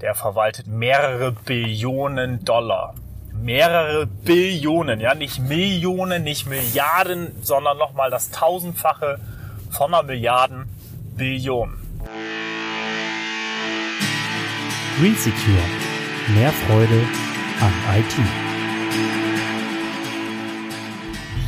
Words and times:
der 0.00 0.14
verwaltet 0.14 0.66
mehrere 0.66 1.32
Billionen 1.32 2.44
Dollar. 2.44 2.94
Mehrere 3.32 4.06
Billionen, 4.06 5.00
ja, 5.00 5.14
nicht 5.14 5.38
Millionen, 5.40 6.24
nicht 6.24 6.46
Milliarden, 6.46 7.32
sondern 7.42 7.78
nochmal 7.78 8.10
das 8.10 8.30
tausendfache 8.30 9.18
von 9.70 9.94
einer 9.94 10.02
Milliarden 10.02 10.64
Billion. 11.16 11.76
Green 14.98 15.14
Secure. 15.16 15.62
Mehr 16.28 16.52
Freude 16.52 17.02
an 17.60 17.72
IT. 17.98 18.14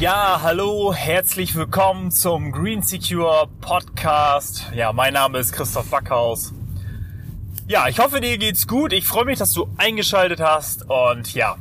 Ja, 0.01 0.41
hallo, 0.43 0.93
herzlich 0.95 1.55
willkommen 1.55 2.11
zum 2.11 2.51
Green 2.53 2.83
Secure 2.83 3.49
Podcast. 3.61 4.67
Ja, 4.75 4.93
mein 4.93 5.15
Name 5.15 5.39
ist 5.39 5.53
Christoph 5.53 5.91
Backhaus. 5.91 6.53
Ja, 7.69 7.87
ich 7.87 8.01
hoffe, 8.01 8.21
dir 8.21 8.39
geht's 8.39 8.67
gut. 8.67 8.93
Ich 8.93 9.07
freue 9.07 9.25
mich, 9.25 9.39
dass 9.39 9.53
du 9.53 9.69
eingeschaltet 9.77 10.41
hast. 10.41 10.91
Und 10.91 11.33
ja, 11.33 11.57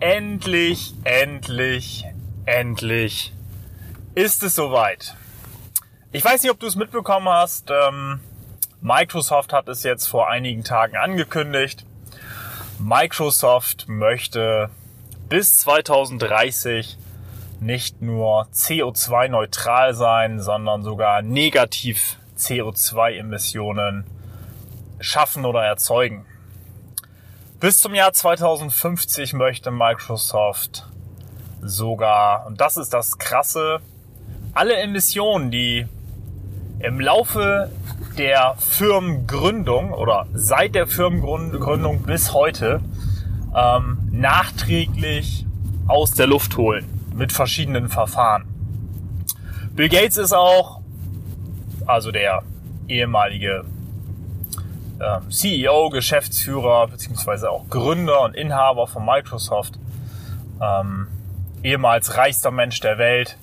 endlich, 0.00 0.94
endlich, 1.04 2.06
endlich 2.46 3.34
ist 4.14 4.42
es 4.42 4.54
soweit. 4.54 5.14
Ich 6.10 6.24
weiß 6.24 6.42
nicht, 6.42 6.50
ob 6.50 6.58
du 6.58 6.66
es 6.66 6.74
mitbekommen 6.74 7.28
hast. 7.28 7.70
Ähm, 7.70 8.20
Microsoft 8.80 9.52
hat 9.52 9.68
es 9.68 9.82
jetzt 9.82 10.06
vor 10.06 10.30
einigen 10.30 10.64
Tagen 10.64 10.96
angekündigt. 10.96 11.84
Microsoft 12.78 13.84
möchte 13.88 14.70
bis 15.28 15.58
2030 15.58 16.96
nicht 17.60 18.00
nur 18.00 18.48
CO2-neutral 18.54 19.94
sein, 19.94 20.40
sondern 20.40 20.82
sogar 20.82 21.20
negativ 21.20 22.16
CO2-Emissionen 22.38 24.04
schaffen 25.02 25.44
oder 25.44 25.62
erzeugen. 25.64 26.24
Bis 27.60 27.80
zum 27.80 27.94
Jahr 27.94 28.12
2050 28.12 29.34
möchte 29.34 29.70
Microsoft 29.70 30.86
sogar, 31.60 32.46
und 32.46 32.60
das 32.60 32.76
ist 32.76 32.92
das 32.92 33.18
Krasse, 33.18 33.80
alle 34.54 34.74
Emissionen, 34.76 35.50
die 35.50 35.86
im 36.80 36.98
Laufe 36.98 37.70
der 38.18 38.56
Firmengründung 38.58 39.92
oder 39.92 40.26
seit 40.34 40.74
der 40.74 40.86
Firmengründung 40.86 42.02
bis 42.02 42.32
heute 42.32 42.80
ähm, 43.54 43.98
nachträglich 44.10 45.46
aus 45.86 46.12
der 46.12 46.26
Luft 46.26 46.56
holen 46.56 46.86
mit 47.14 47.32
verschiedenen 47.32 47.88
Verfahren. 47.88 48.44
Bill 49.74 49.88
Gates 49.88 50.16
ist 50.16 50.32
auch, 50.32 50.80
also 51.86 52.10
der 52.10 52.42
ehemalige 52.88 53.64
ähm, 55.02 55.30
CEO, 55.30 55.90
Geschäftsführer 55.90 56.88
beziehungsweise 56.88 57.50
auch 57.50 57.68
Gründer 57.68 58.22
und 58.22 58.34
Inhaber 58.34 58.86
von 58.86 59.04
Microsoft, 59.04 59.74
ähm, 60.60 61.08
ehemals 61.62 62.16
reichster 62.16 62.50
Mensch 62.50 62.80
der 62.80 62.98
Welt, 62.98 63.36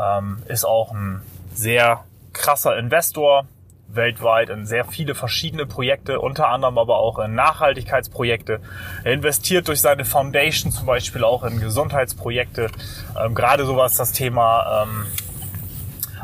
ähm, 0.00 0.42
ist 0.48 0.64
auch 0.64 0.92
ein 0.92 1.22
sehr 1.52 2.04
krasser 2.32 2.76
Investor 2.76 3.46
weltweit 3.88 4.50
in 4.50 4.66
sehr 4.66 4.84
viele 4.84 5.14
verschiedene 5.14 5.66
Projekte, 5.66 6.20
unter 6.20 6.48
anderem 6.48 6.78
aber 6.78 6.98
auch 6.98 7.18
in 7.20 7.34
Nachhaltigkeitsprojekte. 7.34 8.60
Er 9.04 9.12
investiert 9.12 9.68
durch 9.68 9.80
seine 9.80 10.04
Foundation 10.04 10.72
zum 10.72 10.86
Beispiel 10.86 11.22
auch 11.22 11.44
in 11.44 11.60
Gesundheitsprojekte. 11.60 12.70
Ähm, 13.20 13.34
gerade 13.34 13.64
sowas 13.64 13.94
das 13.94 14.12
Thema 14.12 14.84
ähm, 14.84 15.06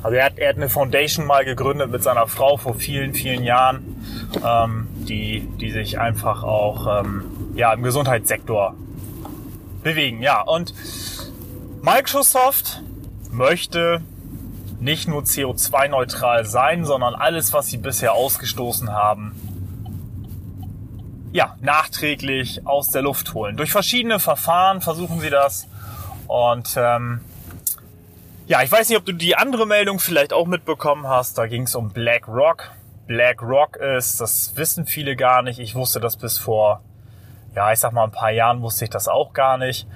also 0.02 0.16
er 0.16 0.24
hat, 0.24 0.38
er 0.38 0.48
hat 0.48 0.56
eine 0.56 0.68
Foundation 0.68 1.26
mal 1.26 1.44
gegründet 1.44 1.90
mit 1.90 2.02
seiner 2.02 2.26
Frau 2.26 2.56
vor 2.56 2.74
vielen, 2.74 3.14
vielen 3.14 3.44
Jahren, 3.44 3.99
ähm, 4.44 4.88
die, 4.92 5.40
die 5.60 5.70
sich 5.70 5.98
einfach 5.98 6.42
auch 6.42 7.00
ähm, 7.00 7.24
ja, 7.54 7.72
im 7.72 7.82
Gesundheitssektor 7.82 8.74
bewegen. 9.82 10.22
Ja, 10.22 10.42
und 10.42 10.74
Microsoft 11.82 12.82
möchte 13.30 14.02
nicht 14.80 15.08
nur 15.08 15.22
CO2-neutral 15.22 16.44
sein, 16.46 16.84
sondern 16.84 17.14
alles, 17.14 17.52
was 17.52 17.66
sie 17.66 17.76
bisher 17.76 18.14
ausgestoßen 18.14 18.92
haben, 18.92 19.34
ja, 21.32 21.56
nachträglich 21.60 22.66
aus 22.66 22.90
der 22.90 23.02
Luft 23.02 23.34
holen. 23.34 23.56
Durch 23.56 23.70
verschiedene 23.70 24.18
Verfahren 24.18 24.80
versuchen 24.80 25.20
sie 25.20 25.30
das. 25.30 25.68
Und 26.26 26.74
ähm, 26.76 27.20
ja, 28.46 28.62
ich 28.62 28.72
weiß 28.72 28.88
nicht, 28.88 28.98
ob 28.98 29.04
du 29.04 29.12
die 29.12 29.36
andere 29.36 29.66
Meldung 29.66 30.00
vielleicht 30.00 30.32
auch 30.32 30.46
mitbekommen 30.46 31.06
hast. 31.06 31.38
Da 31.38 31.46
ging 31.46 31.62
es 31.62 31.74
um 31.74 31.90
BlackRock. 31.90 32.72
BlackRock 33.10 33.74
ist, 33.74 34.20
das 34.20 34.52
wissen 34.54 34.86
viele 34.86 35.16
gar 35.16 35.42
nicht. 35.42 35.58
Ich 35.58 35.74
wusste 35.74 35.98
das 35.98 36.16
bis 36.16 36.38
vor, 36.38 36.80
ja, 37.56 37.72
ich 37.72 37.80
sag 37.80 37.92
mal 37.92 38.04
ein 38.04 38.12
paar 38.12 38.30
Jahren 38.30 38.62
wusste 38.62 38.84
ich 38.84 38.90
das 38.90 39.08
auch 39.08 39.32
gar 39.32 39.58
nicht. 39.58 39.88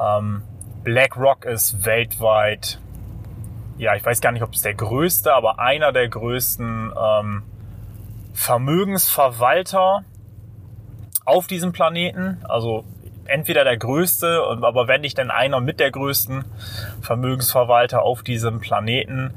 Ähm, 0.00 0.42
BlackRock 0.84 1.46
ist 1.46 1.84
weltweit, 1.84 2.78
ja, 3.76 3.96
ich 3.96 4.06
weiß 4.06 4.20
gar 4.20 4.30
nicht, 4.30 4.44
ob 4.44 4.52
es 4.54 4.62
der 4.62 4.74
größte, 4.74 5.34
aber 5.34 5.58
einer 5.58 5.90
der 5.90 6.08
größten 6.08 6.92
ähm, 6.96 7.42
Vermögensverwalter 8.34 10.04
auf 11.24 11.48
diesem 11.48 11.72
Planeten. 11.72 12.38
Also 12.48 12.84
entweder 13.24 13.64
der 13.64 13.78
größte, 13.78 14.44
aber 14.62 14.86
wenn 14.86 15.00
nicht 15.00 15.18
denn 15.18 15.32
einer 15.32 15.58
mit 15.58 15.80
der 15.80 15.90
größten 15.90 16.44
Vermögensverwalter 17.00 18.02
auf 18.02 18.22
diesem 18.22 18.60
Planeten, 18.60 19.34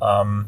ähm, 0.00 0.46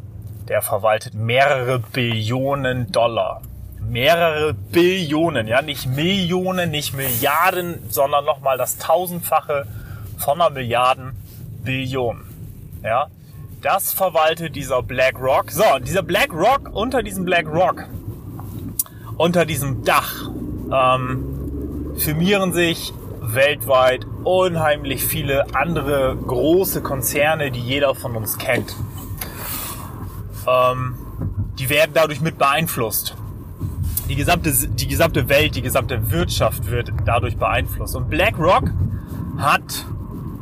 der 0.49 0.63
verwaltet 0.63 1.15
mehrere 1.15 1.79
Billionen 1.79 2.91
Dollar. 2.91 3.43
Mehrere 3.81 4.55
Billionen, 4.55 5.47
ja, 5.47 5.63
nicht 5.63 5.87
Millionen, 5.87 6.71
nicht 6.71 6.95
Milliarden, 6.95 7.79
sondern 7.91 8.25
nochmal 8.25 8.59
das 8.59 8.77
tausendfache 8.79 9.67
von 10.19 10.41
einer 10.41 10.51
Milliarden 10.51 11.13
Billion. 11.63 12.25
Ja, 12.83 13.09
das 13.63 13.93
verwaltet 13.93 14.57
dieser 14.57 14.83
BlackRock. 14.83 15.51
So, 15.51 15.65
dieser 15.81 16.03
BlackRock, 16.03 16.71
unter 16.73 17.03
diesem 17.03 17.25
BlackRock, 17.25 17.87
unter 19.17 19.45
diesem 19.45 19.85
Dach, 19.85 20.31
ähm, 20.73 21.95
firmieren 21.97 22.53
sich 22.53 22.93
weltweit 23.21 24.07
unheimlich 24.25 25.05
viele 25.05 25.55
andere 25.55 26.17
große 26.17 26.83
Konzerne, 26.83 27.51
die 27.51 27.61
jeder 27.61 27.95
von 27.95 28.17
uns 28.17 28.39
kennt. 28.39 28.75
Ähm, 30.49 30.95
die 31.59 31.69
werden 31.69 31.91
dadurch 31.95 32.21
mit 32.21 32.39
beeinflusst. 32.39 33.17
Die 34.09 34.17
gesamte, 34.17 34.53
die 34.53 34.89
gesamte 34.89 35.29
Welt, 35.29 35.55
die 35.55 35.63
gesamte 35.63 36.11
Wirtschaft 36.11 36.71
wird 36.71 36.93
dadurch 37.05 37.37
beeinflusst. 37.37 37.95
Und 37.95 38.09
BlackRock 38.09 38.71
hat 39.39 39.85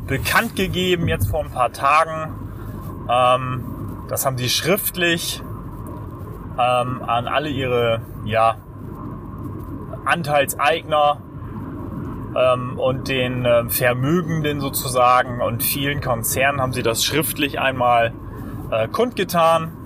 bekannt 0.05 0.55
gegeben, 0.55 1.07
jetzt 1.07 1.29
vor 1.29 1.43
ein 1.43 1.51
paar 1.51 1.73
Tagen, 1.73 2.33
ähm, 3.09 3.63
das 4.07 4.25
haben 4.25 4.37
sie 4.37 4.49
schriftlich 4.49 5.41
ähm, 6.57 7.01
an 7.05 7.27
alle 7.27 7.49
ihre 7.49 8.01
ja, 8.23 8.57
Anteilseigner 10.05 11.21
ähm, 12.35 12.79
und 12.79 13.09
den 13.09 13.45
äh, 13.45 13.69
Vermögenden 13.69 14.61
sozusagen 14.61 15.41
und 15.41 15.61
vielen 15.61 15.99
Konzernen 16.01 16.61
haben 16.61 16.73
sie 16.73 16.83
das 16.83 17.03
schriftlich 17.03 17.59
einmal 17.59 18.13
äh, 18.71 18.87
kundgetan, 18.87 19.76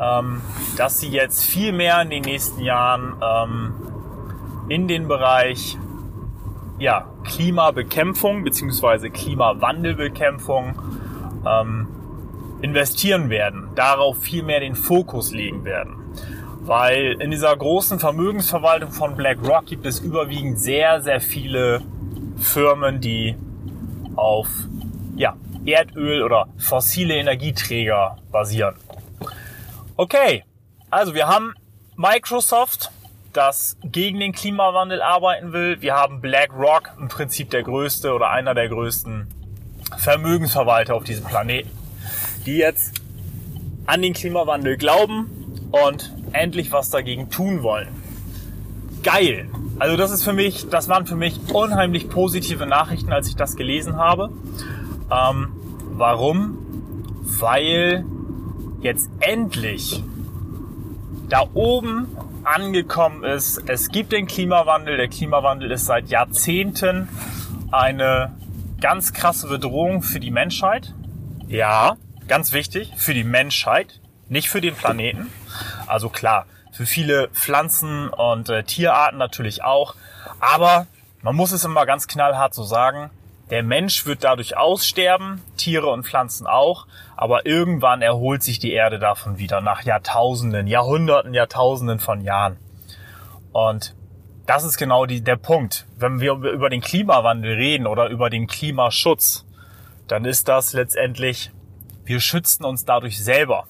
ähm, 0.00 0.40
dass 0.76 1.00
sie 1.00 1.08
jetzt 1.08 1.44
viel 1.44 1.72
mehr 1.72 2.00
in 2.02 2.10
den 2.10 2.22
nächsten 2.22 2.62
Jahren 2.62 3.16
ähm, 3.22 3.74
in 4.68 4.88
den 4.88 5.08
Bereich 5.08 5.78
ja, 6.78 7.06
Klimabekämpfung 7.24 8.44
bzw. 8.44 9.10
Klimawandelbekämpfung 9.10 10.74
ähm, 11.46 11.88
investieren 12.62 13.30
werden, 13.30 13.68
darauf 13.74 14.18
viel 14.18 14.42
mehr 14.42 14.60
den 14.60 14.74
Fokus 14.74 15.32
legen 15.32 15.64
werden. 15.64 15.96
Weil 16.60 17.16
in 17.20 17.30
dieser 17.30 17.56
großen 17.56 17.98
Vermögensverwaltung 17.98 18.90
von 18.90 19.16
BlackRock 19.16 19.66
gibt 19.66 19.86
es 19.86 20.00
überwiegend 20.00 20.58
sehr, 20.60 21.00
sehr 21.00 21.20
viele 21.20 21.82
Firmen, 22.36 23.00
die 23.00 23.36
auf 24.16 24.48
ja, 25.16 25.36
Erdöl 25.64 26.22
oder 26.22 26.48
fossile 26.58 27.14
Energieträger 27.14 28.18
basieren. 28.30 28.74
Okay, 30.00 30.44
also 30.90 31.12
wir 31.12 31.26
haben 31.26 31.54
Microsoft, 31.96 32.92
das 33.32 33.76
gegen 33.82 34.20
den 34.20 34.30
Klimawandel 34.30 35.02
arbeiten 35.02 35.52
will. 35.52 35.80
Wir 35.80 35.96
haben 35.96 36.20
BlackRock, 36.20 36.92
im 37.00 37.08
Prinzip 37.08 37.50
der 37.50 37.64
größte 37.64 38.12
oder 38.12 38.30
einer 38.30 38.54
der 38.54 38.68
größten 38.68 39.26
Vermögensverwalter 39.96 40.94
auf 40.94 41.02
diesem 41.02 41.24
Planeten, 41.24 41.70
die 42.46 42.58
jetzt 42.58 42.94
an 43.86 44.00
den 44.00 44.12
Klimawandel 44.12 44.76
glauben 44.76 45.68
und 45.72 46.12
endlich 46.30 46.70
was 46.70 46.90
dagegen 46.90 47.28
tun 47.28 47.64
wollen. 47.64 47.88
Geil. 49.02 49.48
Also 49.80 49.96
das 49.96 50.12
ist 50.12 50.22
für 50.22 50.32
mich, 50.32 50.68
das 50.68 50.88
waren 50.88 51.08
für 51.08 51.16
mich 51.16 51.40
unheimlich 51.52 52.08
positive 52.08 52.66
Nachrichten, 52.66 53.12
als 53.12 53.26
ich 53.26 53.34
das 53.34 53.56
gelesen 53.56 53.96
habe. 53.96 54.30
Ähm, 55.10 55.48
warum? 55.90 56.56
Weil 57.40 58.04
jetzt 58.80 59.10
endlich 59.20 60.02
da 61.28 61.44
oben 61.54 62.16
angekommen 62.44 63.24
ist. 63.24 63.62
Es 63.68 63.90
gibt 63.90 64.12
den 64.12 64.26
Klimawandel. 64.26 64.96
Der 64.96 65.08
Klimawandel 65.08 65.70
ist 65.70 65.86
seit 65.86 66.08
Jahrzehnten 66.08 67.08
eine 67.70 68.34
ganz 68.80 69.12
krasse 69.12 69.48
Bedrohung 69.48 70.02
für 70.02 70.20
die 70.20 70.30
Menschheit. 70.30 70.94
Ja, 71.48 71.96
ganz 72.28 72.52
wichtig, 72.52 72.92
für 72.96 73.14
die 73.14 73.24
Menschheit, 73.24 74.00
nicht 74.28 74.48
für 74.48 74.60
den 74.60 74.74
Planeten. 74.74 75.30
Also 75.86 76.08
klar, 76.08 76.46
für 76.72 76.86
viele 76.86 77.28
Pflanzen 77.28 78.08
und 78.08 78.48
äh, 78.48 78.62
Tierarten 78.62 79.18
natürlich 79.18 79.64
auch. 79.64 79.94
Aber 80.40 80.86
man 81.22 81.34
muss 81.34 81.52
es 81.52 81.64
immer 81.64 81.86
ganz 81.86 82.06
knallhart 82.06 82.54
so 82.54 82.62
sagen, 82.62 83.10
der 83.50 83.62
Mensch 83.62 84.04
wird 84.04 84.24
dadurch 84.24 84.56
aussterben, 84.56 85.42
Tiere 85.56 85.88
und 85.88 86.04
Pflanzen 86.04 86.46
auch, 86.46 86.86
aber 87.16 87.46
irgendwann 87.46 88.02
erholt 88.02 88.42
sich 88.42 88.58
die 88.58 88.72
Erde 88.72 88.98
davon 88.98 89.38
wieder 89.38 89.60
nach 89.60 89.82
Jahrtausenden, 89.82 90.66
Jahrhunderten, 90.66 91.32
Jahrtausenden 91.32 91.98
von 91.98 92.20
Jahren. 92.20 92.58
Und 93.52 93.94
das 94.46 94.64
ist 94.64 94.76
genau 94.76 95.06
die, 95.06 95.22
der 95.22 95.36
Punkt. 95.36 95.86
Wenn 95.96 96.20
wir 96.20 96.32
über 96.32 96.70
den 96.70 96.80
Klimawandel 96.80 97.54
reden 97.54 97.86
oder 97.86 98.08
über 98.08 98.30
den 98.30 98.46
Klimaschutz, 98.46 99.46
dann 100.06 100.24
ist 100.24 100.48
das 100.48 100.72
letztendlich, 100.72 101.50
wir 102.04 102.20
schützen 102.20 102.64
uns 102.64 102.84
dadurch 102.84 103.22
selber. 103.22 103.64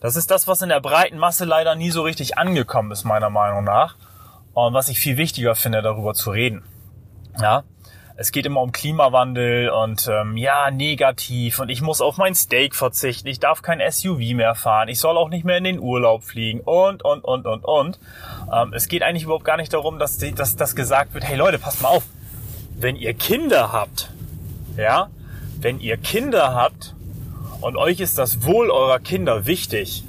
Das 0.00 0.16
ist 0.16 0.30
das, 0.30 0.46
was 0.46 0.62
in 0.62 0.68
der 0.68 0.80
breiten 0.80 1.18
Masse 1.18 1.44
leider 1.44 1.74
nie 1.76 1.90
so 1.90 2.02
richtig 2.02 2.36
angekommen 2.36 2.92
ist, 2.92 3.04
meiner 3.04 3.30
Meinung 3.30 3.64
nach. 3.64 3.96
Und 4.52 4.74
was 4.74 4.88
ich 4.88 5.00
viel 5.00 5.16
wichtiger 5.16 5.54
finde, 5.54 5.82
darüber 5.82 6.14
zu 6.14 6.30
reden. 6.30 6.62
Ja, 7.40 7.64
es 8.16 8.30
geht 8.30 8.46
immer 8.46 8.60
um 8.60 8.70
Klimawandel 8.70 9.70
und 9.70 10.08
ähm, 10.08 10.36
ja, 10.36 10.70
negativ. 10.70 11.58
Und 11.58 11.68
ich 11.68 11.82
muss 11.82 12.00
auf 12.00 12.16
mein 12.16 12.34
Steak 12.34 12.76
verzichten, 12.76 13.26
ich 13.26 13.40
darf 13.40 13.62
kein 13.62 13.80
SUV 13.90 14.34
mehr 14.34 14.54
fahren, 14.54 14.88
ich 14.88 15.00
soll 15.00 15.16
auch 15.16 15.28
nicht 15.28 15.44
mehr 15.44 15.58
in 15.58 15.64
den 15.64 15.80
Urlaub 15.80 16.22
fliegen. 16.22 16.60
Und, 16.60 17.04
und, 17.04 17.24
und, 17.24 17.46
und, 17.46 17.64
und. 17.64 17.98
Ähm, 18.52 18.72
es 18.72 18.86
geht 18.86 19.02
eigentlich 19.02 19.24
überhaupt 19.24 19.44
gar 19.44 19.56
nicht 19.56 19.72
darum, 19.72 19.98
dass, 19.98 20.18
die, 20.18 20.32
dass 20.32 20.54
das 20.54 20.76
gesagt 20.76 21.12
wird, 21.14 21.24
hey 21.24 21.36
Leute, 21.36 21.58
passt 21.58 21.82
mal 21.82 21.88
auf, 21.88 22.04
wenn 22.76 22.94
ihr 22.94 23.14
Kinder 23.14 23.72
habt, 23.72 24.10
ja, 24.76 25.08
wenn 25.58 25.80
ihr 25.80 25.96
Kinder 25.96 26.54
habt 26.54 26.94
und 27.62 27.76
euch 27.76 27.98
ist 27.98 28.18
das 28.18 28.44
Wohl 28.44 28.70
eurer 28.70 29.00
Kinder 29.00 29.46
wichtig, 29.46 30.04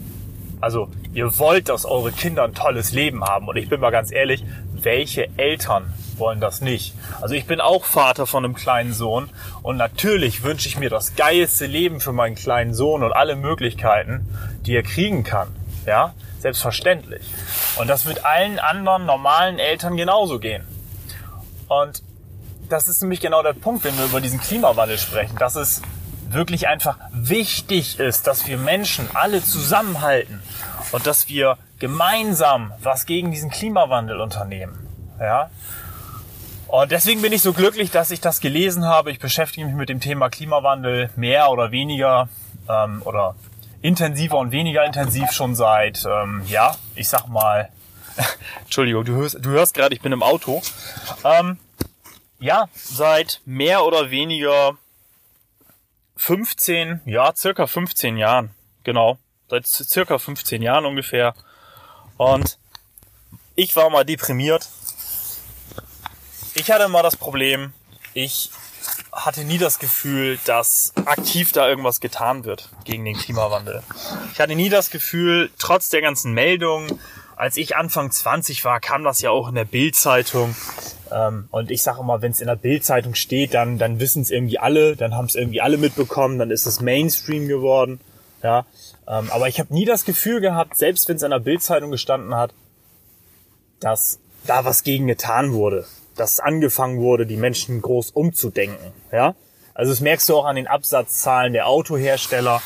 also 0.61 0.89
ihr 1.13 1.37
wollt, 1.39 1.69
dass 1.69 1.85
eure 1.85 2.11
Kinder 2.11 2.43
ein 2.43 2.53
tolles 2.53 2.91
Leben 2.91 3.23
haben. 3.23 3.47
Und 3.47 3.55
ich 3.55 3.69
bin 3.69 3.79
mal 3.79 3.91
ganz 3.91 4.11
ehrlich, 4.11 4.43
welche 4.73 5.27
Eltern 5.37 5.93
wollen 6.17 6.39
das 6.39 6.61
nicht. 6.61 6.93
Also 7.21 7.35
ich 7.35 7.45
bin 7.45 7.61
auch 7.61 7.85
Vater 7.85 8.27
von 8.27 8.45
einem 8.45 8.55
kleinen 8.55 8.93
Sohn 8.93 9.29
und 9.61 9.77
natürlich 9.77 10.43
wünsche 10.43 10.67
ich 10.67 10.77
mir 10.77 10.89
das 10.89 11.15
geilste 11.15 11.65
Leben 11.65 11.99
für 11.99 12.13
meinen 12.13 12.35
kleinen 12.35 12.73
Sohn 12.73 13.03
und 13.03 13.13
alle 13.13 13.35
Möglichkeiten, 13.35 14.27
die 14.65 14.75
er 14.75 14.83
kriegen 14.83 15.23
kann. 15.23 15.47
Ja, 15.85 16.13
selbstverständlich. 16.39 17.23
Und 17.77 17.87
das 17.87 18.05
wird 18.05 18.25
allen 18.25 18.59
anderen 18.59 19.05
normalen 19.05 19.59
Eltern 19.59 19.97
genauso 19.97 20.39
gehen. 20.39 20.63
Und 21.67 22.03
das 22.69 22.87
ist 22.87 23.01
nämlich 23.01 23.19
genau 23.19 23.43
der 23.43 23.53
Punkt, 23.53 23.83
wenn 23.83 23.97
wir 23.97 24.05
über 24.05 24.21
diesen 24.21 24.39
Klimawandel 24.39 24.97
sprechen, 24.97 25.37
dass 25.37 25.55
es 25.55 25.81
wirklich 26.29 26.67
einfach 26.67 26.97
wichtig 27.11 27.99
ist, 27.99 28.27
dass 28.27 28.47
wir 28.47 28.57
Menschen 28.57 29.07
alle 29.13 29.43
zusammenhalten 29.43 30.41
und 30.91 31.07
dass 31.07 31.29
wir 31.29 31.57
gemeinsam 31.79 32.71
was 32.81 33.05
gegen 33.05 33.31
diesen 33.31 33.49
Klimawandel 33.49 34.19
unternehmen. 34.19 34.87
Ja? 35.19 35.49
Und 36.81 36.91
deswegen 36.91 37.21
bin 37.21 37.31
ich 37.31 37.41
so 37.41 37.53
glücklich, 37.53 37.89
dass 37.89 38.11
ich 38.11 38.19
das 38.19 38.41
gelesen 38.41 38.83
habe. 38.83 39.09
Ich 39.09 39.19
beschäftige 39.19 39.65
mich 39.65 39.75
mit 39.75 39.87
dem 39.87 40.01
Thema 40.01 40.29
Klimawandel 40.29 41.09
mehr 41.15 41.49
oder 41.49 41.71
weniger 41.71 42.27
ähm, 42.67 43.01
oder 43.05 43.35
intensiver 43.81 44.37
und 44.37 44.51
weniger 44.51 44.83
intensiv 44.83 45.31
schon 45.31 45.55
seit, 45.55 46.03
ähm, 46.05 46.43
ja, 46.47 46.75
ich 46.95 47.07
sag 47.07 47.29
mal, 47.29 47.69
Entschuldigung, 48.65 49.05
du 49.05 49.13
hörst, 49.13 49.37
du 49.39 49.51
hörst 49.51 49.73
gerade, 49.73 49.95
ich 49.95 50.01
bin 50.01 50.11
im 50.11 50.21
Auto. 50.21 50.61
Ähm, 51.23 51.59
ja, 52.39 52.67
seit 52.73 53.39
mehr 53.45 53.85
oder 53.85 54.11
weniger 54.11 54.77
15, 56.17 57.03
ja, 57.05 57.33
circa 57.33 57.67
15 57.67 58.17
Jahren. 58.17 58.49
Genau. 58.83 59.17
Seit 59.49 59.65
circa 59.65 60.17
15 60.17 60.61
Jahren 60.61 60.85
ungefähr. 60.85 61.35
Und 62.17 62.57
ich 63.55 63.77
war 63.77 63.89
mal 63.89 64.03
deprimiert 64.03 64.67
ich 66.55 66.71
hatte 66.71 66.87
mal 66.87 67.03
das 67.03 67.17
Problem, 67.17 67.73
ich 68.13 68.49
hatte 69.11 69.43
nie 69.43 69.57
das 69.57 69.79
Gefühl, 69.79 70.39
dass 70.45 70.93
aktiv 71.05 71.51
da 71.51 71.67
irgendwas 71.67 71.99
getan 71.99 72.45
wird 72.45 72.69
gegen 72.85 73.03
den 73.03 73.17
Klimawandel. 73.17 73.83
Ich 74.33 74.39
hatte 74.39 74.55
nie 74.55 74.69
das 74.69 74.89
Gefühl, 74.89 75.49
trotz 75.59 75.89
der 75.89 76.01
ganzen 76.01 76.33
Meldungen, 76.33 76.99
als 77.35 77.57
ich 77.57 77.75
Anfang 77.75 78.11
20 78.11 78.63
war, 78.63 78.79
kam 78.79 79.03
das 79.03 79.21
ja 79.21 79.31
auch 79.31 79.49
in 79.49 79.55
der 79.55 79.65
Bildzeitung. 79.65 80.55
Ähm, 81.11 81.49
und 81.51 81.71
ich 81.71 81.81
sage 81.81 81.99
immer, 81.99 82.21
wenn 82.21 82.31
es 82.31 82.39
in 82.39 82.47
der 82.47 82.55
Bildzeitung 82.55 83.15
steht, 83.15 83.53
dann, 83.53 83.77
dann 83.77 83.99
wissen 83.99 84.21
es 84.21 84.31
irgendwie 84.31 84.59
alle, 84.59 84.95
dann 84.95 85.13
haben 85.13 85.25
es 85.25 85.35
irgendwie 85.35 85.61
alle 85.61 85.77
mitbekommen, 85.77 86.39
dann 86.39 86.51
ist 86.51 86.65
es 86.65 86.79
Mainstream 86.79 87.47
geworden. 87.47 87.99
Ja, 88.43 88.65
ähm, 89.07 89.29
aber 89.31 89.49
ich 89.49 89.59
habe 89.59 89.73
nie 89.73 89.85
das 89.85 90.05
Gefühl 90.05 90.39
gehabt, 90.39 90.77
selbst 90.77 91.09
wenn 91.09 91.17
es 91.17 91.23
in 91.23 91.31
der 91.31 91.39
Bildzeitung 91.39 91.91
gestanden 91.91 92.35
hat, 92.35 92.53
dass 93.79 94.19
da 94.45 94.63
was 94.63 94.83
gegen 94.83 95.07
getan 95.07 95.51
wurde 95.51 95.85
dass 96.15 96.39
angefangen 96.39 96.99
wurde, 96.99 97.25
die 97.25 97.37
Menschen 97.37 97.81
groß 97.81 98.11
umzudenken. 98.11 98.93
Ja? 99.11 99.35
Also 99.73 99.91
das 99.91 99.99
merkst 99.99 100.29
du 100.29 100.35
auch 100.35 100.45
an 100.45 100.55
den 100.55 100.67
Absatzzahlen 100.67 101.53
der 101.53 101.67
Autohersteller, 101.67 102.61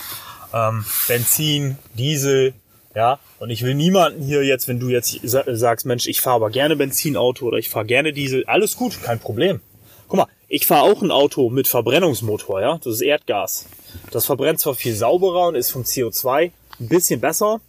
ähm, 0.54 0.86
Benzin, 1.07 1.78
Diesel, 1.94 2.54
ja. 2.96 3.19
Und 3.40 3.50
ich 3.50 3.63
will 3.63 3.75
niemanden 3.75 4.24
hier 4.24 4.44
jetzt, 4.44 4.68
wenn 4.68 4.80
du 4.80 4.90
jetzt 4.90 5.19
sagst, 5.24 5.86
Mensch, 5.86 6.07
ich 6.07 6.22
fahre 6.22 6.38
aber 6.38 6.50
gerne 6.50 6.75
Benzinauto 6.75 7.46
oder 7.46 7.57
ich 7.57 7.69
fahre 7.69 7.86
gerne 7.86 8.13
Diesel, 8.13 8.46
alles 8.46 8.75
gut, 8.75 9.01
kein 9.04 9.19
Problem. 9.19 9.62
Guck 10.07 10.18
mal, 10.18 10.28
ich 10.48 10.66
fahre 10.66 10.84
auch 10.84 11.02
ein 11.02 11.12
Auto 11.12 11.50
mit 11.50 11.68
Verbrennungsmotor, 11.68 12.62
ja. 12.62 12.78
Das 12.78 12.95
ist 12.95 13.02
Erdgas. 13.02 13.66
Das 14.12 14.25
verbrennt 14.25 14.60
zwar 14.60 14.75
viel 14.75 14.95
sauberer 14.95 15.48
und 15.48 15.56
ist 15.56 15.72
vom 15.72 15.84
CO2 15.84 16.52
ein 16.80 16.88
bisschen 16.88 17.19
besser, 17.19 17.62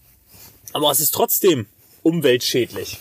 aber 0.73 0.91
es 0.91 1.01
ist 1.01 1.13
trotzdem 1.13 1.67
umweltschädlich. 2.03 2.99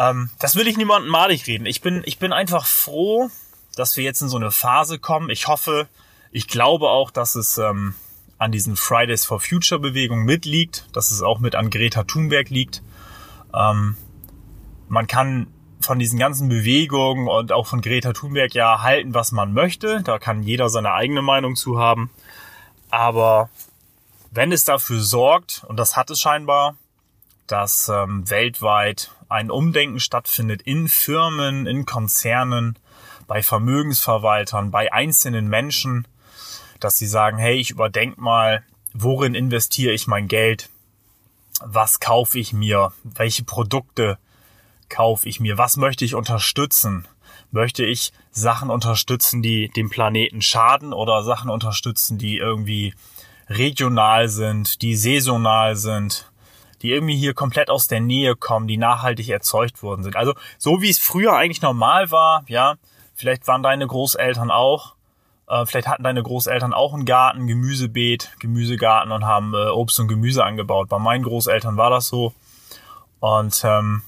Ähm, 0.00 0.30
das 0.38 0.56
will 0.56 0.66
ich 0.66 0.78
niemandem 0.78 1.10
malig 1.10 1.46
reden. 1.46 1.66
Ich 1.66 1.82
bin, 1.82 2.02
ich 2.06 2.18
bin 2.18 2.32
einfach 2.32 2.66
froh, 2.66 3.30
dass 3.76 3.96
wir 3.96 4.04
jetzt 4.04 4.22
in 4.22 4.28
so 4.28 4.38
eine 4.38 4.50
Phase 4.50 4.98
kommen. 4.98 5.28
Ich 5.28 5.46
hoffe, 5.46 5.88
ich 6.32 6.48
glaube 6.48 6.88
auch, 6.88 7.10
dass 7.10 7.34
es 7.34 7.58
ähm, 7.58 7.94
an 8.38 8.50
diesen 8.50 8.76
Fridays 8.76 9.26
for 9.26 9.40
Future 9.40 9.78
Bewegungen 9.78 10.24
mitliegt, 10.24 10.86
dass 10.94 11.10
es 11.10 11.20
auch 11.20 11.38
mit 11.38 11.54
an 11.54 11.68
Greta 11.68 12.04
Thunberg 12.04 12.48
liegt. 12.48 12.82
Ähm, 13.54 13.96
man 14.88 15.06
kann 15.06 15.48
von 15.80 15.98
diesen 15.98 16.18
ganzen 16.18 16.48
Bewegungen 16.48 17.28
und 17.28 17.52
auch 17.52 17.66
von 17.66 17.82
Greta 17.82 18.14
Thunberg 18.14 18.54
ja 18.54 18.80
halten, 18.80 19.12
was 19.12 19.32
man 19.32 19.52
möchte. 19.52 20.02
Da 20.02 20.18
kann 20.18 20.42
jeder 20.42 20.70
seine 20.70 20.92
eigene 20.92 21.22
Meinung 21.22 21.56
zu 21.56 21.78
haben. 21.78 22.10
Aber 22.88 23.50
wenn 24.30 24.50
es 24.50 24.64
dafür 24.64 25.00
sorgt, 25.00 25.64
und 25.68 25.76
das 25.76 25.96
hat 25.96 26.10
es 26.10 26.20
scheinbar, 26.20 26.76
dass 27.46 27.88
ähm, 27.88 28.28
weltweit 28.30 29.10
ein 29.30 29.50
Umdenken 29.50 30.00
stattfindet 30.00 30.62
in 30.62 30.88
Firmen, 30.88 31.66
in 31.66 31.86
Konzernen, 31.86 32.78
bei 33.26 33.42
Vermögensverwaltern, 33.42 34.72
bei 34.72 34.92
einzelnen 34.92 35.48
Menschen, 35.48 36.06
dass 36.80 36.98
sie 36.98 37.06
sagen, 37.06 37.38
hey, 37.38 37.54
ich 37.54 37.70
überdenke 37.70 38.20
mal, 38.20 38.64
worin 38.92 39.36
investiere 39.36 39.92
ich 39.92 40.08
mein 40.08 40.26
Geld? 40.26 40.68
Was 41.60 42.00
kaufe 42.00 42.38
ich 42.38 42.52
mir? 42.52 42.92
Welche 43.04 43.44
Produkte 43.44 44.18
kaufe 44.88 45.28
ich 45.28 45.38
mir? 45.38 45.58
Was 45.58 45.76
möchte 45.76 46.04
ich 46.04 46.16
unterstützen? 46.16 47.06
Möchte 47.52 47.84
ich 47.84 48.12
Sachen 48.32 48.68
unterstützen, 48.68 49.42
die 49.42 49.68
dem 49.68 49.90
Planeten 49.90 50.42
schaden 50.42 50.92
oder 50.92 51.22
Sachen 51.22 51.50
unterstützen, 51.50 52.18
die 52.18 52.38
irgendwie 52.38 52.94
regional 53.48 54.28
sind, 54.28 54.82
die 54.82 54.96
saisonal 54.96 55.76
sind, 55.76 56.29
die 56.82 56.90
irgendwie 56.90 57.16
hier 57.16 57.34
komplett 57.34 57.70
aus 57.70 57.88
der 57.88 58.00
Nähe 58.00 58.36
kommen, 58.36 58.66
die 58.66 58.76
nachhaltig 58.76 59.28
erzeugt 59.28 59.82
worden 59.82 60.02
sind. 60.02 60.16
Also 60.16 60.34
so 60.58 60.80
wie 60.80 60.90
es 60.90 60.98
früher 60.98 61.34
eigentlich 61.34 61.62
normal 61.62 62.10
war, 62.10 62.44
ja, 62.48 62.76
vielleicht 63.14 63.46
waren 63.46 63.62
deine 63.62 63.86
Großeltern 63.86 64.50
auch, 64.50 64.94
äh, 65.48 65.66
vielleicht 65.66 65.88
hatten 65.88 66.04
deine 66.04 66.22
Großeltern 66.22 66.72
auch 66.72 66.94
einen 66.94 67.04
Garten, 67.04 67.46
Gemüsebeet, 67.46 68.32
Gemüsegarten 68.38 69.12
und 69.12 69.24
haben 69.24 69.52
äh, 69.54 69.68
Obst 69.68 70.00
und 70.00 70.08
Gemüse 70.08 70.44
angebaut. 70.44 70.88
Bei 70.88 70.98
meinen 70.98 71.24
Großeltern 71.24 71.76
war 71.76 71.90
das 71.90 72.06
so. 72.06 72.32
Und 73.18 73.62
ähm, 73.64 74.02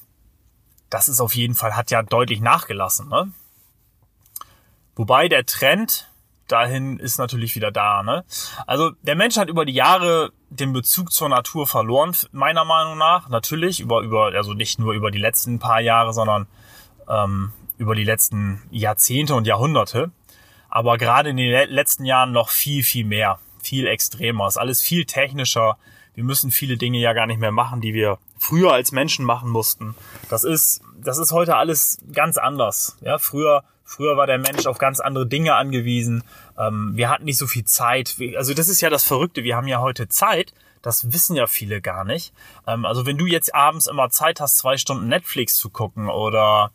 das 0.89 1.09
ist 1.09 1.21
auf 1.21 1.35
jeden 1.35 1.55
Fall, 1.55 1.77
hat 1.77 1.91
ja 1.91 2.03
deutlich 2.03 2.41
nachgelassen. 2.41 3.09
Ne? 3.09 3.33
Wobei 4.95 5.29
der 5.29 5.45
Trend 5.45 6.09
dahin 6.49 6.99
ist 6.99 7.19
natürlich 7.19 7.57
wieder 7.57 7.71
da. 7.71 8.03
Ne? 8.03 8.25
Also 8.67 8.91
der 9.03 9.17
Mensch 9.17 9.37
hat 9.37 9.49
über 9.49 9.65
die 9.65 9.73
Jahre 9.73 10.33
den 10.59 10.73
Bezug 10.73 11.13
zur 11.13 11.29
Natur 11.29 11.67
verloren, 11.67 12.15
meiner 12.33 12.65
Meinung 12.65 12.99
nach. 12.99 13.29
Natürlich 13.29 13.81
über 13.81 14.01
über 14.01 14.33
also 14.35 14.55
nicht 14.55 14.79
nur 14.79 14.93
über 14.93 15.11
die 15.11 15.19
letzten 15.19 15.59
paar 15.59 15.81
Jahre, 15.81 16.13
sondern 16.13 16.47
ähm, 17.09 17.53
über 17.79 17.95
die 17.95 18.05
letzten 18.05 18.63
Jahrzehnte 18.71 19.35
und 19.35 19.47
Jahrhunderte. 19.47 20.11
Aber 20.69 20.99
gerade 20.99 21.31
in 21.31 21.37
den 21.37 21.51
letzten 21.71 22.05
Jahren 22.05 22.33
noch 22.33 22.49
viel 22.49 22.83
viel 22.83 23.05
mehr, 23.05 23.39
viel 23.63 23.87
extremer. 23.87 24.47
Ist 24.47 24.59
alles 24.59 24.81
viel 24.81 25.05
technischer. 25.05 25.77
Wir 26.15 26.25
müssen 26.25 26.51
viele 26.51 26.77
Dinge 26.77 26.99
ja 26.99 27.15
gar 27.15 27.27
nicht 27.27 27.41
mehr 27.41 27.53
machen, 27.53 27.81
die 27.81 27.95
wir 27.95 28.19
früher 28.39 28.73
als 28.73 28.93
Menschen 28.93 29.25
machen 29.25 29.49
mussten. 29.49 29.95
Das 30.29 30.45
ist, 30.45 30.83
das 31.01 31.19
ist 31.19 31.33
heute 31.33 31.57
alles 31.57 31.99
ganz 32.13 32.37
anders. 32.37 32.99
Ja, 33.01 33.19
früher, 33.19 33.65
früher 33.93 34.17
war 34.17 34.27
der 34.27 34.39
Mensch 34.39 34.67
auf 34.67 34.79
ganz 34.79 35.01
andere 35.01 35.27
Dinge 35.27 35.55
angewiesen. 35.55 36.25
Ähm, 36.59 36.93
wir 36.95 37.11
hatten 37.11 37.25
nicht 37.25 37.39
so 37.39 37.47
viel 37.47 37.65
Zeit. 37.65 38.17
Also 38.37 38.55
das 38.55 38.69
ist 38.69 38.81
ja 38.81 38.91
das 38.91 39.05
Verrückte. 39.05 39.45
Wir 39.45 39.57
haben 39.57 39.69
ja 39.69 39.81
heute 39.81 40.09
Zeit. 40.09 40.55
Das 40.81 41.13
wissen 41.13 41.37
ja 41.37 41.47
viele 41.47 41.81
gar 41.81 42.05
nicht. 42.05 42.33
Ähm, 42.67 42.87
also 42.87 43.07
wenn 43.07 43.19
du 43.19 43.27
jetzt 43.27 43.55
abends 43.55 43.87
immer 43.87 44.09
Zeit 44.11 44.41
hast, 44.41 44.59
zwei 44.59 44.77
Stunden 44.77 45.09
Netflix 45.09 45.57
zu 45.57 45.71
gucken 45.71 46.09
oder 46.09 46.73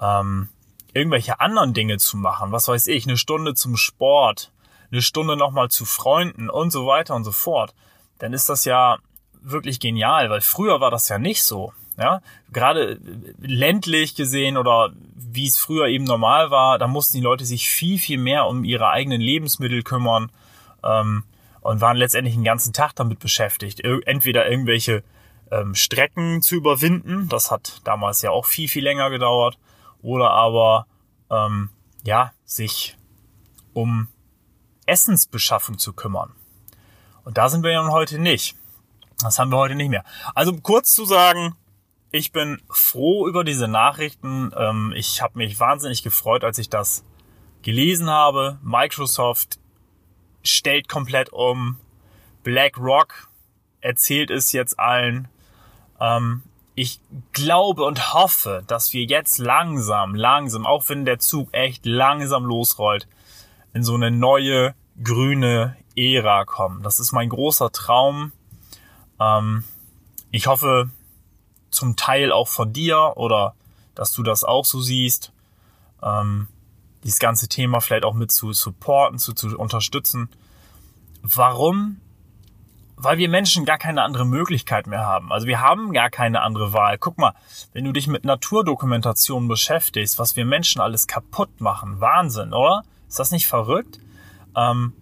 ähm, 0.00 0.48
irgendwelche 0.92 1.40
anderen 1.40 1.72
Dinge 1.72 1.96
zu 1.96 2.16
machen, 2.16 2.52
was 2.52 2.68
weiß 2.68 2.86
ich, 2.88 3.06
eine 3.06 3.16
Stunde 3.16 3.54
zum 3.54 3.76
Sport, 3.76 4.52
eine 4.92 5.02
Stunde 5.02 5.36
nochmal 5.36 5.70
zu 5.70 5.84
Freunden 5.84 6.50
und 6.50 6.70
so 6.70 6.86
weiter 6.86 7.14
und 7.14 7.24
so 7.24 7.32
fort, 7.32 7.74
dann 8.18 8.32
ist 8.32 8.48
das 8.48 8.64
ja 8.64 8.98
wirklich 9.32 9.80
genial, 9.80 10.30
weil 10.30 10.40
früher 10.40 10.80
war 10.80 10.90
das 10.90 11.08
ja 11.08 11.18
nicht 11.18 11.42
so. 11.42 11.72
Ja, 11.96 12.22
gerade 12.52 12.98
ländlich 13.40 14.16
gesehen 14.16 14.56
oder 14.56 14.92
wie 15.34 15.46
es 15.46 15.58
früher 15.58 15.86
eben 15.88 16.04
normal 16.04 16.50
war, 16.50 16.78
da 16.78 16.86
mussten 16.86 17.16
die 17.16 17.22
Leute 17.22 17.44
sich 17.44 17.68
viel, 17.68 17.98
viel 17.98 18.18
mehr 18.18 18.46
um 18.46 18.64
ihre 18.64 18.88
eigenen 18.88 19.20
Lebensmittel 19.20 19.82
kümmern 19.82 20.30
ähm, 20.82 21.24
und 21.60 21.80
waren 21.80 21.96
letztendlich 21.96 22.34
den 22.34 22.44
ganzen 22.44 22.72
Tag 22.72 22.94
damit 22.94 23.18
beschäftigt. 23.18 23.80
Entweder 23.80 24.48
irgendwelche 24.48 25.02
ähm, 25.50 25.74
Strecken 25.74 26.42
zu 26.42 26.56
überwinden, 26.56 27.28
das 27.28 27.50
hat 27.50 27.80
damals 27.84 28.22
ja 28.22 28.30
auch 28.30 28.46
viel, 28.46 28.68
viel 28.68 28.84
länger 28.84 29.10
gedauert, 29.10 29.58
oder 30.02 30.30
aber 30.30 30.86
ähm, 31.30 31.70
ja, 32.04 32.32
sich 32.44 32.96
um 33.72 34.08
Essensbeschaffung 34.86 35.78
zu 35.78 35.94
kümmern. 35.94 36.32
Und 37.24 37.38
da 37.38 37.48
sind 37.48 37.62
wir 37.62 37.72
ja 37.72 37.88
heute 37.88 38.18
nicht. 38.18 38.56
Das 39.22 39.38
haben 39.38 39.50
wir 39.50 39.56
heute 39.56 39.74
nicht 39.74 39.88
mehr. 39.88 40.04
Also 40.34 40.52
kurz 40.54 40.92
zu 40.92 41.06
sagen, 41.06 41.54
ich 42.14 42.30
bin 42.30 42.62
froh 42.70 43.26
über 43.26 43.42
diese 43.42 43.66
Nachrichten. 43.66 44.52
Ähm, 44.56 44.92
ich 44.94 45.20
habe 45.20 45.36
mich 45.36 45.58
wahnsinnig 45.58 46.04
gefreut, 46.04 46.44
als 46.44 46.58
ich 46.58 46.70
das 46.70 47.04
gelesen 47.62 48.08
habe. 48.08 48.60
Microsoft 48.62 49.58
stellt 50.44 50.88
komplett 50.88 51.32
um. 51.32 51.76
BlackRock 52.44 53.28
erzählt 53.80 54.30
es 54.30 54.52
jetzt 54.52 54.78
allen. 54.78 55.26
Ähm, 56.00 56.44
ich 56.76 57.00
glaube 57.32 57.82
und 57.82 58.14
hoffe, 58.14 58.62
dass 58.68 58.92
wir 58.92 59.02
jetzt 59.02 59.38
langsam, 59.38 60.14
langsam, 60.14 60.66
auch 60.66 60.88
wenn 60.88 61.04
der 61.04 61.18
Zug 61.18 61.48
echt 61.50 61.84
langsam 61.84 62.44
losrollt, 62.44 63.08
in 63.72 63.82
so 63.82 63.94
eine 63.94 64.12
neue 64.12 64.76
grüne 65.02 65.76
Ära 65.96 66.44
kommen. 66.44 66.84
Das 66.84 67.00
ist 67.00 67.10
mein 67.10 67.28
großer 67.28 67.72
Traum. 67.72 68.30
Ähm, 69.18 69.64
ich 70.30 70.46
hoffe 70.46 70.90
zum 71.74 71.96
Teil 71.96 72.32
auch 72.32 72.48
von 72.48 72.72
dir 72.72 73.12
oder 73.16 73.54
dass 73.94 74.12
du 74.12 74.22
das 74.22 74.44
auch 74.44 74.64
so 74.64 74.80
siehst. 74.80 75.32
Ähm, 76.02 76.48
dieses 77.02 77.18
ganze 77.18 77.48
Thema 77.48 77.80
vielleicht 77.80 78.04
auch 78.04 78.14
mit 78.14 78.32
zu 78.32 78.52
supporten, 78.52 79.18
zu, 79.18 79.34
zu 79.34 79.58
unterstützen. 79.58 80.28
Warum 81.22 82.00
weil 82.96 83.18
wir 83.18 83.28
Menschen 83.28 83.64
gar 83.64 83.78
keine 83.78 84.02
andere 84.02 84.24
Möglichkeit 84.24 84.86
mehr 84.86 85.04
haben. 85.04 85.32
Also 85.32 85.46
wir 85.46 85.60
haben 85.60 85.92
gar 85.92 86.10
keine 86.10 86.42
andere 86.42 86.72
Wahl. 86.72 86.98
Guck 86.98 87.18
mal, 87.18 87.34
wenn 87.72 87.84
du 87.84 87.92
dich 87.92 88.06
mit 88.06 88.24
Naturdokumentation 88.24 89.48
beschäftigst, 89.48 90.18
was 90.18 90.36
wir 90.36 90.44
Menschen 90.44 90.80
alles 90.80 91.06
kaputt 91.06 91.60
machen, 91.60 92.00
Wahnsinn, 92.00 92.52
oder? 92.52 92.82
Ist 93.08 93.18
das 93.18 93.30
nicht 93.30 93.46
verrückt? 93.46 93.98
Ähm, 94.56 94.92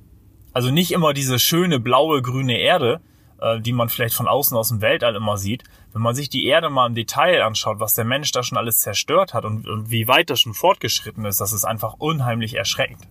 also 0.52 0.70
nicht 0.70 0.92
immer 0.92 1.12
diese 1.12 1.38
schöne 1.38 1.80
blaue, 1.80 2.22
grüne 2.22 2.58
Erde, 2.58 3.00
äh, 3.40 3.60
die 3.60 3.72
man 3.72 3.88
vielleicht 3.88 4.14
von 4.14 4.28
außen 4.28 4.56
aus 4.56 4.68
dem 4.68 4.80
Weltall 4.80 5.14
immer 5.14 5.36
sieht. 5.36 5.64
Wenn 5.92 6.02
man 6.02 6.14
sich 6.14 6.30
die 6.30 6.46
Erde 6.46 6.70
mal 6.70 6.86
im 6.86 6.94
Detail 6.94 7.42
anschaut, 7.42 7.78
was 7.78 7.94
der 7.94 8.04
Mensch 8.04 8.32
da 8.32 8.42
schon 8.42 8.56
alles 8.56 8.78
zerstört 8.78 9.34
hat 9.34 9.44
und, 9.44 9.68
und 9.68 9.90
wie 9.90 10.08
weit 10.08 10.30
das 10.30 10.40
schon 10.40 10.54
fortgeschritten 10.54 11.24
ist, 11.26 11.40
das 11.40 11.52
ist 11.52 11.64
einfach 11.64 11.94
unheimlich 11.98 12.54
erschreckend. 12.54 13.06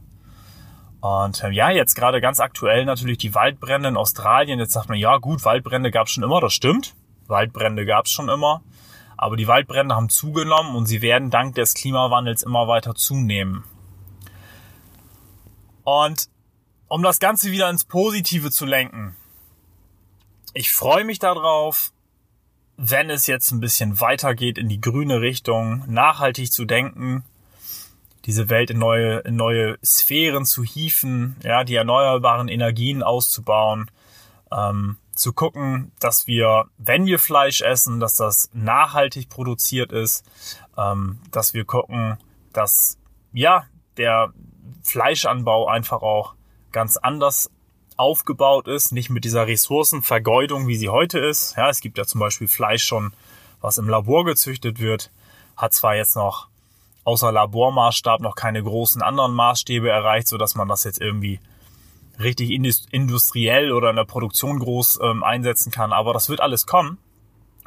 Und 1.00 1.44
äh, 1.44 1.50
ja, 1.50 1.70
jetzt 1.70 1.96
gerade 1.96 2.22
ganz 2.22 2.40
aktuell 2.40 2.86
natürlich 2.86 3.18
die 3.18 3.36
Waldbrände 3.36 3.90
in 3.90 3.98
Australien. 3.98 4.60
Jetzt 4.60 4.74
sagt 4.74 4.90
man, 4.90 4.98
ja 4.98 5.18
gut, 5.18 5.44
Waldbrände 5.46 5.92
gab 5.92 6.08
es 6.08 6.14
schon 6.14 6.24
immer, 6.24 6.42
das 6.42 6.54
stimmt. 6.54 6.96
Waldbrände 7.28 7.86
gab 7.86 8.06
es 8.06 8.12
schon 8.12 8.30
immer. 8.30 8.62
Aber 9.18 9.36
die 9.36 9.48
Waldbrände 9.48 9.96
haben 9.96 10.10
zugenommen 10.10 10.76
und 10.76 10.86
sie 10.88 11.02
werden 11.02 11.30
dank 11.30 11.56
des 11.56 11.76
Klimawandels 11.76 12.44
immer 12.44 12.68
weiter 12.68 12.96
zunehmen. 12.96 13.64
Und 15.84 16.30
um 16.88 17.04
das 17.04 17.20
Ganze 17.20 17.52
wieder 17.52 17.70
ins 17.70 17.84
Positive 17.84 18.52
zu 18.52 18.66
lenken, 18.66 19.16
ich 20.54 20.72
freue 20.72 21.06
mich 21.06 21.20
darauf, 21.20 21.92
wenn 22.84 23.12
es 23.12 23.28
jetzt 23.28 23.52
ein 23.52 23.60
bisschen 23.60 24.02
weitergeht 24.02 24.58
in 24.58 24.68
die 24.68 24.82
grüne 24.82 25.22
Richtung, 25.22 25.84
nachhaltig 25.88 26.52
zu 26.52 26.66
denken, 26.66 27.24
diese 28.26 28.50
Welt 28.50 28.72
in 28.72 28.80
neue, 28.80 29.20
in 29.20 29.36
neue 29.36 29.78
Sphären 29.86 30.46
zu 30.46 30.64
hieven, 30.64 31.36
ja, 31.44 31.64
die 31.64 31.76
erneuerbaren 31.76 32.48
Energien 32.48 33.04
auszubauen, 33.04 33.92
ähm, 34.52 34.98
zu 35.14 35.32
gucken, 35.32 35.92
dass 36.00 36.26
wir, 36.26 36.66
wenn 36.80 37.06
wir 37.06 37.20
Fleisch 37.20 37.62
essen, 37.62 38.00
dass 38.00 38.16
das 38.16 38.50
nachhaltig 38.52 39.30
produziert 39.30 39.92
ist, 39.92 40.26
ähm, 40.76 41.20
dass 41.30 41.54
wir 41.54 41.66
gucken, 41.66 42.18
dass 42.52 42.98
ja 43.32 43.66
der 43.98 44.34
Fleischanbau 44.82 45.68
einfach 45.68 46.02
auch 46.02 46.34
ganz 46.72 46.98
anders 46.98 47.52
aufgebaut 47.98 48.68
ist, 48.68 48.92
nicht 48.92 49.10
mit 49.10 49.24
dieser 49.24 49.48
Ressourcenvergeudung, 49.48 50.68
wie 50.68 50.76
sie 50.76 50.90
heute 50.90 51.20
ist. 51.20 51.56
Ja, 51.58 51.70
es 51.70 51.82
gibt 51.82 51.98
ja 51.98 52.06
zum 52.06 52.20
Beispiel 52.20 52.48
Fleisch 52.48 52.84
schon, 52.84 53.14
was 53.62 53.78
im 53.78 53.90
Labor 53.90 54.26
gezüchtet 54.26 54.80
wird, 54.80 55.12
hat 55.56 55.74
zwar 55.74 55.96
jetzt 55.96 56.16
noch 56.16 56.48
außer 57.04 57.32
Labormaßstab 57.32 58.22
noch 58.22 58.36
keine 58.36 58.64
großen 58.64 59.02
anderen 59.02 59.34
Maßstäbe 59.34 59.90
erreicht, 59.90 60.28
so 60.28 60.38
dass 60.38 60.56
man 60.56 60.68
das 60.68 60.84
jetzt 60.84 61.02
irgendwie 61.02 61.40
richtig 62.20 62.52
industriell 62.92 63.72
oder 63.72 63.90
in 63.90 63.96
der 63.96 64.06
Produktion 64.06 64.60
groß 64.60 65.00
ähm, 65.02 65.24
einsetzen 65.24 65.72
kann. 65.72 65.94
Aber 65.94 66.14
das 66.14 66.30
wird 66.30 66.40
alles 66.40 66.68
kommen. 66.68 66.98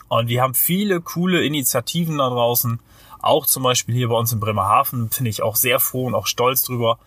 Und 0.08 0.28
wir 0.28 0.42
haben 0.42 0.54
viele 0.54 1.00
coole 1.00 1.44
Initiativen 1.44 2.18
da 2.18 2.28
draußen. 2.28 2.78
Auch 3.20 3.46
zum 3.46 3.62
Beispiel 3.62 3.94
hier 3.94 4.08
bei 4.08 4.16
uns 4.16 4.32
in 4.32 4.40
Bremerhaven 4.40 5.10
finde 5.10 5.30
ich 5.30 5.42
auch 5.42 5.56
sehr 5.56 5.80
froh 5.80 6.06
und 6.06 6.14
auch 6.14 6.26
stolz 6.26 6.62
drüber, 6.62 6.98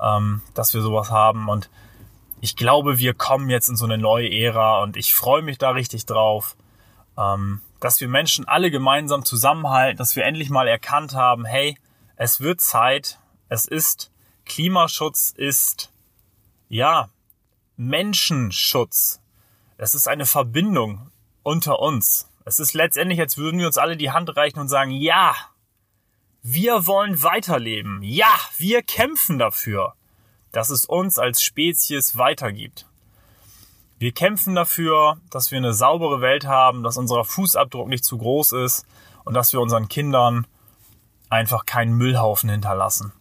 ähm, 0.00 0.40
dass 0.54 0.72
wir 0.72 0.80
sowas 0.80 1.10
haben. 1.10 1.48
Und 1.48 1.68
ich 2.40 2.56
glaube, 2.56 2.98
wir 2.98 3.14
kommen 3.14 3.50
jetzt 3.50 3.68
in 3.68 3.76
so 3.76 3.84
eine 3.84 3.98
neue 3.98 4.30
Ära 4.30 4.82
und 4.82 4.96
ich 4.96 5.14
freue 5.14 5.42
mich 5.42 5.58
da 5.58 5.70
richtig 5.70 6.06
drauf. 6.06 6.56
Ähm, 7.16 7.60
dass 7.80 8.00
wir 8.00 8.08
Menschen 8.08 8.46
alle 8.46 8.70
gemeinsam 8.70 9.24
zusammenhalten, 9.24 9.98
dass 9.98 10.16
wir 10.16 10.24
endlich 10.24 10.50
mal 10.50 10.66
erkannt 10.66 11.14
haben, 11.14 11.44
hey, 11.44 11.76
es 12.16 12.40
wird 12.40 12.60
Zeit, 12.60 13.18
es 13.48 13.66
ist 13.66 14.10
Klimaschutz 14.44 15.30
ist 15.36 15.92
ja 16.68 17.10
Menschenschutz. 17.76 19.20
Es 19.76 19.94
ist 19.94 20.08
eine 20.08 20.26
Verbindung 20.26 21.10
unter 21.42 21.78
uns. 21.78 22.28
Es 22.44 22.58
ist 22.58 22.72
letztendlich, 22.72 23.20
als 23.20 23.36
würden 23.36 23.60
wir 23.60 23.66
uns 23.66 23.78
alle 23.78 23.96
die 23.96 24.10
Hand 24.10 24.34
reichen 24.36 24.58
und 24.58 24.68
sagen, 24.68 24.90
ja, 24.90 25.36
wir 26.42 26.86
wollen 26.86 27.22
weiterleben. 27.22 28.02
Ja, 28.02 28.32
wir 28.56 28.82
kämpfen 28.82 29.38
dafür, 29.38 29.94
dass 30.52 30.70
es 30.70 30.84
uns 30.84 31.18
als 31.18 31.42
Spezies 31.42 32.16
weitergibt. 32.16 32.86
Wir 33.98 34.12
kämpfen 34.12 34.54
dafür, 34.54 35.18
dass 35.30 35.50
wir 35.50 35.58
eine 35.58 35.72
saubere 35.72 36.20
Welt 36.20 36.46
haben, 36.46 36.82
dass 36.82 36.96
unser 36.96 37.24
Fußabdruck 37.24 37.88
nicht 37.88 38.04
zu 38.04 38.18
groß 38.18 38.52
ist 38.52 38.86
und 39.24 39.34
dass 39.34 39.52
wir 39.52 39.60
unseren 39.60 39.88
Kindern 39.88 40.46
einfach 41.28 41.66
keinen 41.66 41.94
Müllhaufen 41.94 42.48
hinterlassen. 42.48 43.12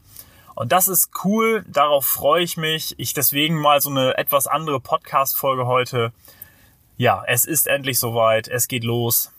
Und 0.53 0.71
das 0.71 0.87
ist 0.87 1.11
cool, 1.23 1.65
darauf 1.67 2.05
freue 2.05 2.43
ich 2.43 2.57
mich. 2.57 2.95
Ich 2.97 3.13
deswegen 3.13 3.59
mal 3.59 3.81
so 3.81 3.89
eine 3.89 4.17
etwas 4.17 4.47
andere 4.47 4.79
Podcast-Folge 4.79 5.67
heute. 5.67 6.13
Ja, 6.95 7.23
es 7.27 7.45
ist 7.45 7.67
endlich 7.67 7.99
soweit, 7.99 8.47
es 8.47 8.67
geht 8.67 8.83
los. 8.83 9.31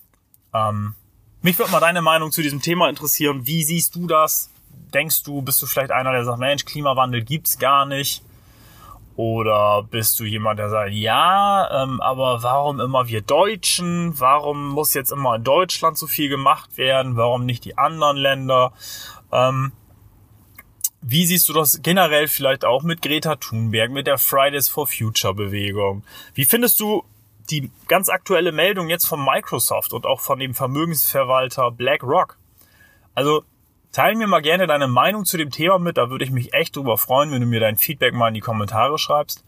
Ähm, 0.55 0.95
mich 1.43 1.59
würde 1.59 1.73
mal 1.73 1.81
deine 1.81 2.03
Meinung 2.03 2.31
zu 2.31 2.43
diesem 2.43 2.63
Thema 2.63 2.89
interessieren. 2.89 3.47
Wie 3.47 3.63
siehst 3.65 3.95
du 3.95 4.07
das? 4.07 4.51
Denkst 4.95 5.23
du, 5.25 5.43
bist 5.43 5.61
du 5.61 5.67
vielleicht 5.67 5.91
einer, 5.91 6.13
der 6.13 6.25
sagt, 6.25 6.39
Mensch, 6.39 6.65
Klimawandel 6.65 7.23
gibt's 7.23 7.59
gar 7.59 7.85
nicht? 7.85 8.23
Oder 9.19 9.83
bist 9.83 10.21
du 10.21 10.25
jemand, 10.25 10.61
der 10.61 10.71
sagt, 10.71 10.93
ja, 10.93 11.83
ähm, 11.83 12.01
aber 12.01 12.45
warum 12.45 12.79
immer 12.79 13.09
wir 13.09 13.21
Deutschen? 13.21 14.19
Warum 14.21 14.69
muss 14.69 14.95
jetzt 14.95 15.11
immer 15.11 15.35
in 15.35 15.43
Deutschland 15.43 15.99
so 15.99 16.07
viel 16.07 16.29
gemacht 16.29 16.79
werden? 16.79 17.17
Warum 17.17 17.45
nicht 17.45 17.65
die 17.65 17.77
anderen 17.77 18.17
Länder? 18.17 18.73
Ähm, 19.33 19.73
wie 21.01 21.27
siehst 21.27 21.49
du 21.49 21.53
das 21.53 21.81
generell 21.83 22.29
vielleicht 22.29 22.65
auch 22.65 22.85
mit 22.85 23.03
Greta 23.03 23.35
Thunberg, 23.35 23.91
mit 23.91 24.07
der 24.07 24.19
Fridays 24.19 24.69
for 24.69 24.87
Future 24.87 25.35
Bewegung? 25.35 26.05
Wie 26.35 26.45
findest 26.45 26.79
du 26.79 27.03
die 27.51 27.73
ganz 27.89 28.09
aktuelle 28.09 28.53
Meldung 28.53 28.89
jetzt 28.89 29.07
von 29.07 29.25
Microsoft 29.25 29.93
und 29.95 30.07
auch 30.07 30.21
von 30.21 30.39
dem 30.39 30.55
Vermögensverwalter 30.55 31.73
BlackRock? 31.73 32.39
Also 33.17 33.43
Teil 33.93 34.15
mir 34.17 34.27
mal 34.27 34.43
gerne 34.43 34.67
deine 34.67 34.87
Meinung 34.87 35.25
zu 35.25 35.37
dem 35.37 35.51
Thema 35.51 35.79
mit. 35.79 35.97
Da 35.97 36.11
würde 36.11 36.25
ich 36.25 36.31
mich 36.31 36.53
echt 36.55 36.77
drüber 36.77 36.99
freuen, 36.99 37.31
wenn 37.31 37.41
du 37.41 37.47
mir 37.47 37.61
dein 37.61 37.77
Feedback 37.77 38.15
mal 38.15 38.29
in 38.29 38.35
die 38.35 38.41
Kommentare 38.41 38.99
schreibst. 38.99 39.45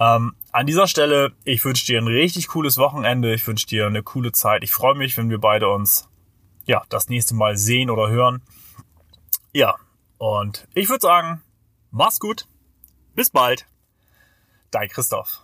Ähm, 0.00 0.34
an 0.52 0.66
dieser 0.66 0.86
Stelle, 0.86 1.32
ich 1.44 1.64
wünsche 1.64 1.86
dir 1.86 1.98
ein 1.98 2.06
richtig 2.06 2.48
cooles 2.48 2.78
Wochenende. 2.78 3.34
Ich 3.34 3.46
wünsche 3.46 3.66
dir 3.66 3.86
eine 3.86 4.02
coole 4.02 4.32
Zeit. 4.32 4.64
Ich 4.64 4.72
freue 4.72 4.94
mich, 4.94 5.16
wenn 5.16 5.30
wir 5.30 5.38
beide 5.38 5.68
uns 5.68 6.08
ja 6.64 6.82
das 6.88 7.08
nächste 7.08 7.34
Mal 7.34 7.56
sehen 7.56 7.90
oder 7.90 8.08
hören. 8.08 8.42
Ja, 9.52 9.76
und 10.18 10.66
ich 10.74 10.88
würde 10.88 11.02
sagen, 11.02 11.42
mach's 11.90 12.18
gut. 12.18 12.46
Bis 13.14 13.30
bald. 13.30 13.66
Dein 14.70 14.88
Christoph. 14.88 15.43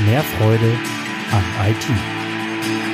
Mehr 0.00 0.22
Freude 0.22 0.72
an 1.30 1.70
IT. 1.70 2.93